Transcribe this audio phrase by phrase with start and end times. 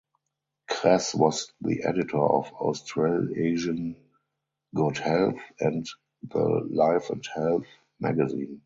[0.67, 3.95] Kress was the editor of "Australasian
[4.73, 5.85] Good Health" and
[6.23, 7.67] the "Life and Health"
[7.99, 8.59] magazine.